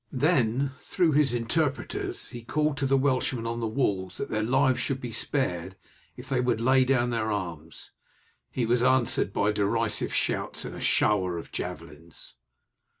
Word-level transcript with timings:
Then, 0.17 0.71
through 0.79 1.11
his 1.11 1.31
interpreters, 1.31 2.25
he 2.29 2.41
called 2.41 2.75
to 2.77 2.87
the 2.87 2.97
Welshmen 2.97 3.45
on 3.45 3.59
the 3.59 3.67
walls 3.67 4.17
that 4.17 4.29
their 4.31 4.41
lives 4.41 4.79
should 4.79 4.99
be 4.99 5.11
spared 5.11 5.75
if 6.17 6.27
they 6.27 6.41
would 6.41 6.59
lay 6.59 6.83
down 6.85 7.11
their 7.11 7.31
arms. 7.31 7.91
He 8.49 8.65
was 8.65 8.81
answered 8.81 9.31
by 9.31 9.51
derisive 9.51 10.11
shouts 10.11 10.65
and 10.65 10.73
a 10.73 10.81
shower 10.81 11.37
of 11.37 11.51
javelins. 11.51 12.33